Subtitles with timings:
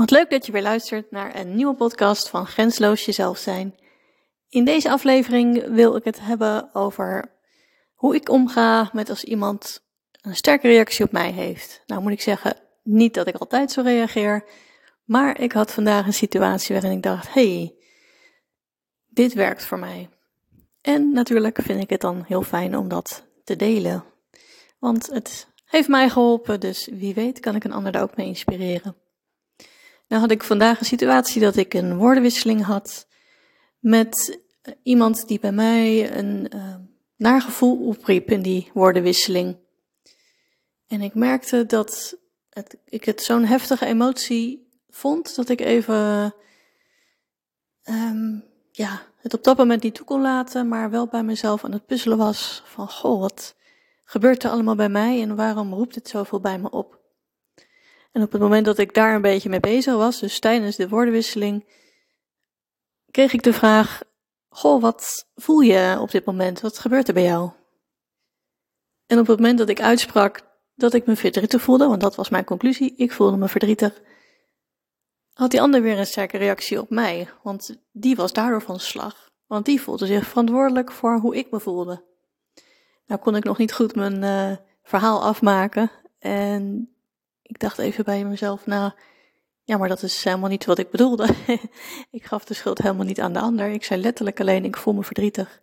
[0.00, 3.74] Wat leuk dat je weer luistert naar een nieuwe podcast van Grensloos Jezelf Zijn.
[4.48, 7.32] In deze aflevering wil ik het hebben over
[7.94, 9.82] hoe ik omga met als iemand
[10.20, 11.82] een sterke reactie op mij heeft.
[11.86, 14.44] Nou moet ik zeggen, niet dat ik altijd zo reageer,
[15.04, 17.74] maar ik had vandaag een situatie waarin ik dacht, hey,
[19.08, 20.08] dit werkt voor mij.
[20.80, 24.04] En natuurlijk vind ik het dan heel fijn om dat te delen.
[24.78, 28.26] Want het heeft mij geholpen, dus wie weet kan ik een ander daar ook mee
[28.26, 29.08] inspireren.
[30.10, 33.06] Nou had ik vandaag een situatie dat ik een woordenwisseling had
[33.78, 34.40] met
[34.82, 36.74] iemand die bij mij een uh,
[37.16, 39.56] naargevoel opriep in die woordenwisseling.
[40.86, 42.16] En ik merkte dat
[42.50, 46.34] het, ik het zo'n heftige emotie vond dat ik even
[47.84, 51.72] um, ja, het op dat moment niet toe kon laten, maar wel bij mezelf aan
[51.72, 53.56] het puzzelen was van goh, wat
[54.04, 56.99] gebeurt er allemaal bij mij en waarom roept het zoveel bij me op?
[58.12, 60.88] En op het moment dat ik daar een beetje mee bezig was, dus tijdens de
[60.88, 61.66] woordenwisseling,
[63.10, 64.02] kreeg ik de vraag:
[64.48, 66.60] Goh, wat voel je op dit moment?
[66.60, 67.50] Wat gebeurt er bij jou?
[69.06, 72.28] En op het moment dat ik uitsprak dat ik me verdrietig voelde, want dat was
[72.28, 74.00] mijn conclusie, ik voelde me verdrietig,
[75.32, 79.30] had die ander weer een sterke reactie op mij, want die was daardoor van slag.
[79.46, 82.04] Want die voelde zich verantwoordelijk voor hoe ik me voelde.
[83.06, 86.94] Nou kon ik nog niet goed mijn uh, verhaal afmaken en
[87.50, 88.92] ik dacht even bij mezelf, nou,
[89.64, 91.28] ja, maar dat is helemaal niet wat ik bedoelde.
[92.10, 93.68] ik gaf de schuld helemaal niet aan de ander.
[93.68, 95.62] Ik zei letterlijk alleen, ik voel me verdrietig.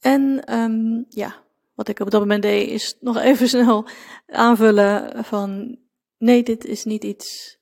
[0.00, 1.42] En um, ja,
[1.74, 3.88] wat ik op dat moment deed, is nog even snel
[4.26, 5.78] aanvullen van,
[6.18, 7.58] nee, dit is niet iets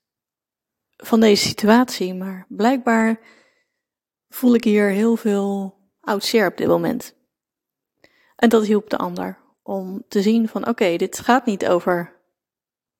[0.96, 3.20] van deze situatie, maar blijkbaar
[4.28, 7.14] voel ik hier heel veel oud zeer op dit moment.
[8.36, 12.13] En dat hielp de ander om te zien van, oké, dit gaat niet over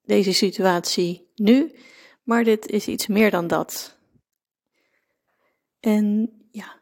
[0.05, 1.75] deze situatie nu,
[2.23, 3.99] maar dit is iets meer dan dat.
[5.81, 6.81] En ja,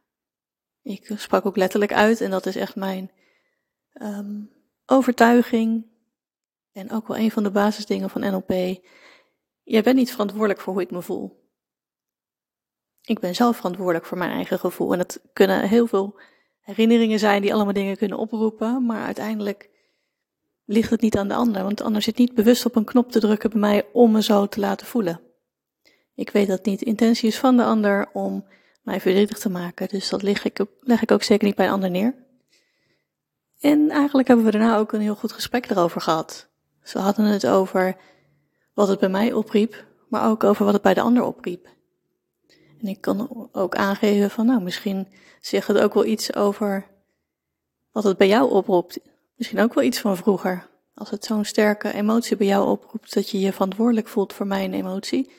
[0.83, 3.10] ik sprak ook letterlijk uit en dat is echt mijn
[3.94, 4.50] um,
[4.87, 5.87] overtuiging
[6.72, 8.83] en ook wel een van de basisdingen van NLP.
[9.62, 11.41] Jij bent niet verantwoordelijk voor hoe ik me voel.
[13.03, 16.21] Ik ben zelf verantwoordelijk voor mijn eigen gevoel en het kunnen heel veel
[16.60, 19.71] herinneringen zijn die allemaal dingen kunnen oproepen, maar uiteindelijk
[20.65, 23.12] ligt het niet aan de ander, want de ander zit niet bewust op een knop
[23.12, 25.21] te drukken bij mij om me zo te laten voelen.
[26.15, 28.45] Ik weet dat niet de intentie is van de ander om
[28.83, 31.72] mij verdrietig te maken, dus dat leg ik, leg ik ook zeker niet bij een
[31.72, 32.15] ander neer.
[33.61, 36.49] En eigenlijk hebben we daarna ook een heel goed gesprek erover gehad.
[36.83, 37.97] Ze hadden het over
[38.75, 41.69] wat het bij mij opriep, maar ook over wat het bij de ander opriep.
[42.81, 45.09] En ik kan ook aangeven van, nou, misschien
[45.41, 46.87] zegt het ook wel iets over
[47.93, 49.01] wat het bij jou oproept
[49.42, 50.69] Misschien ook wel iets van vroeger.
[50.94, 54.75] Als het zo'n sterke emotie bij jou oproept dat je je verantwoordelijk voelt voor mijn
[54.75, 55.30] emotie,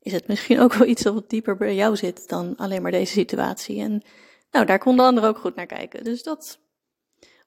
[0.00, 3.12] is het misschien ook wel iets wat dieper bij jou zit dan alleen maar deze
[3.12, 3.80] situatie.
[3.80, 4.02] En
[4.50, 6.04] nou, daar kon de ander ook goed naar kijken.
[6.04, 6.58] Dus dat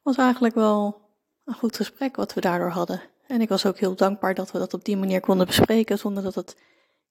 [0.04, 1.02] was eigenlijk wel
[1.46, 3.02] een goed gesprek wat we daardoor hadden.
[3.28, 6.24] En ik was ook heel dankbaar dat we dat op die manier konden bespreken zonder
[6.24, 6.58] dat het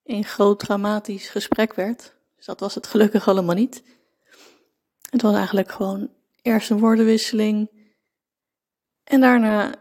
[0.03, 2.15] een groot dramatisch gesprek werd.
[2.35, 3.83] Dus dat was het gelukkig allemaal niet.
[5.09, 6.09] Het was eigenlijk gewoon
[6.41, 7.74] eerst een woordenwisseling,
[9.05, 9.75] en daarna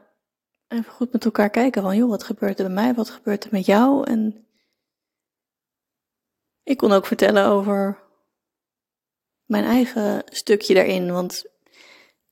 [0.69, 3.51] even goed met elkaar kijken van, joh, wat gebeurt er bij mij, wat gebeurt er
[3.53, 4.07] met jou?
[4.07, 4.47] En
[6.63, 8.03] ik kon ook vertellen over
[9.45, 11.45] mijn eigen stukje daarin, want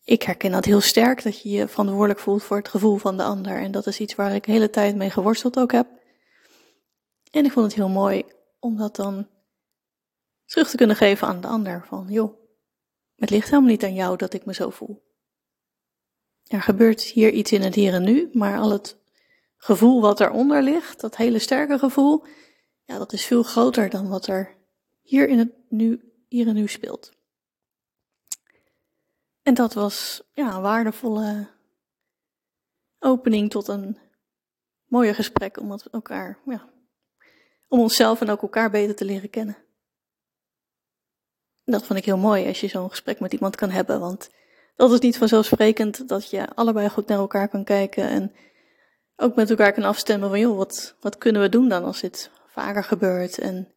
[0.04, 3.22] ik herken dat heel sterk, dat je je verantwoordelijk voelt voor het gevoel van de
[3.22, 3.58] ander.
[3.58, 5.86] En dat is iets waar ik de hele tijd mee geworsteld ook heb.
[7.30, 8.24] En ik vond het heel mooi
[8.58, 9.28] om dat dan
[10.44, 11.84] terug te kunnen geven aan de ander.
[11.86, 12.34] Van, joh,
[13.16, 15.11] het ligt helemaal niet aan jou dat ik me zo voel.
[16.52, 18.96] Er gebeurt hier iets in het hier en nu, maar al het
[19.56, 22.24] gevoel wat eronder ligt, dat hele sterke gevoel,
[22.84, 24.56] ja, dat is veel groter dan wat er
[25.02, 27.12] hier in het nu, hier en nu speelt.
[29.42, 31.48] En dat was ja, een waardevolle
[32.98, 33.98] opening tot een
[34.86, 36.68] mooie gesprek om elkaar, ja,
[37.68, 39.56] om onszelf en ook elkaar beter te leren kennen.
[41.64, 44.30] Dat vond ik heel mooi als je zo'n gesprek met iemand kan hebben, want
[44.74, 48.32] dat is niet vanzelfsprekend dat je allebei goed naar elkaar kan kijken en
[49.16, 52.30] ook met elkaar kan afstemmen van, joh, wat, wat kunnen we doen dan als dit
[52.46, 53.38] vaker gebeurt?
[53.38, 53.74] En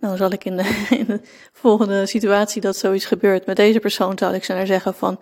[0.00, 1.20] nou zal ik in de,
[1.52, 5.20] volgende situatie dat zoiets gebeurt met deze persoon, zou ik ze naar zeggen van,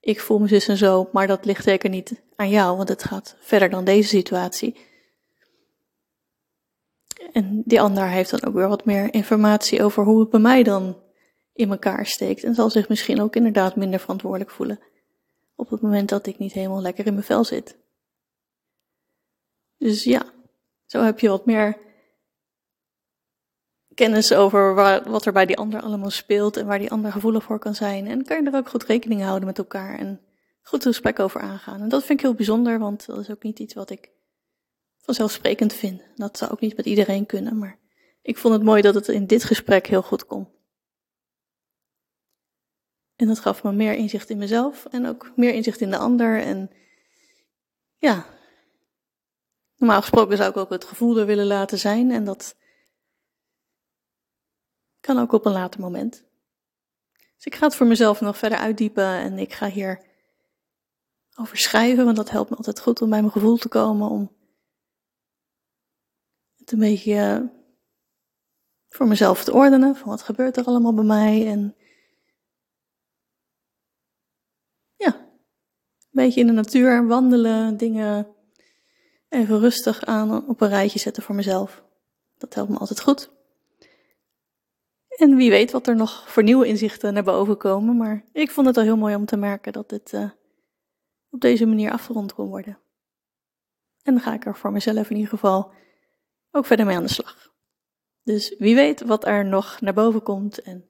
[0.00, 3.04] ik voel me zus en zo, maar dat ligt zeker niet aan jou, want het
[3.04, 4.76] gaat verder dan deze situatie.
[7.32, 10.62] En die ander heeft dan ook weer wat meer informatie over hoe het bij mij
[10.62, 11.04] dan
[11.56, 14.80] in elkaar steekt en zal zich misschien ook inderdaad minder verantwoordelijk voelen
[15.54, 17.76] op het moment dat ik niet helemaal lekker in mijn vel zit.
[19.78, 20.32] Dus ja,
[20.84, 21.78] zo heb je wat meer
[23.94, 24.74] kennis over
[25.04, 28.06] wat er bij die ander allemaal speelt en waar die ander gevoelig voor kan zijn.
[28.06, 30.20] En kan je er ook goed rekening houden met elkaar en
[30.62, 31.80] goed gesprek over aangaan.
[31.80, 34.10] En dat vind ik heel bijzonder, want dat is ook niet iets wat ik
[34.98, 36.02] vanzelfsprekend vind.
[36.14, 37.78] Dat zou ook niet met iedereen kunnen, maar
[38.22, 40.48] ik vond het mooi dat het in dit gesprek heel goed kon.
[43.16, 46.40] En dat gaf me meer inzicht in mezelf en ook meer inzicht in de ander.
[46.40, 46.70] En
[47.96, 48.26] ja,
[49.76, 52.10] normaal gesproken zou ik ook het gevoel er willen laten zijn.
[52.10, 52.56] En dat
[55.00, 56.24] kan ook op een later moment.
[57.36, 60.04] Dus ik ga het voor mezelf nog verder uitdiepen en ik ga hier
[61.34, 64.36] over schrijven, want dat helpt me altijd goed om bij mijn gevoel te komen, om
[66.56, 67.50] het een beetje
[68.88, 71.76] voor mezelf te ordenen, van wat gebeurt er allemaal bij mij en
[74.96, 75.28] ja,
[76.16, 78.26] beetje in de natuur wandelen, dingen
[79.28, 81.84] even rustig aan op een rijtje zetten voor mezelf.
[82.38, 83.30] Dat helpt me altijd goed.
[85.08, 88.66] En wie weet wat er nog voor nieuwe inzichten naar boven komen, maar ik vond
[88.66, 90.30] het al heel mooi om te merken dat dit uh,
[91.30, 92.78] op deze manier afgerond kon worden.
[94.02, 95.72] En dan ga ik er voor mezelf in ieder geval
[96.50, 97.52] ook verder mee aan de slag.
[98.22, 100.88] Dus wie weet wat er nog naar boven komt en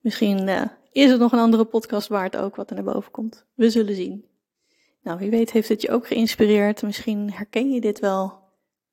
[0.00, 0.62] misschien uh,
[0.92, 3.46] is het nog een andere podcast waard ook wat er naar boven komt.
[3.54, 4.29] We zullen zien.
[5.02, 6.82] Nou, wie weet heeft het je ook geïnspireerd.
[6.82, 8.40] Misschien herken je dit wel,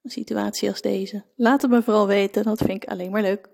[0.01, 1.25] een situatie als deze.
[1.36, 3.50] Laat het me vooral weten, dat vind ik alleen maar leuk.